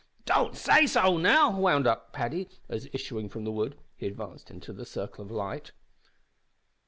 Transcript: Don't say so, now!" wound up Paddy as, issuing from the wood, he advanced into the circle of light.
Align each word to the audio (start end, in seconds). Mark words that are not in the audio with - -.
Don't 0.25 0.57
say 0.57 0.87
so, 0.87 1.17
now!" 1.19 1.55
wound 1.55 1.85
up 1.85 2.11
Paddy 2.11 2.49
as, 2.67 2.89
issuing 2.91 3.29
from 3.29 3.43
the 3.43 3.51
wood, 3.51 3.77
he 3.95 4.07
advanced 4.07 4.49
into 4.49 4.73
the 4.73 4.83
circle 4.83 5.23
of 5.23 5.29
light. 5.29 5.73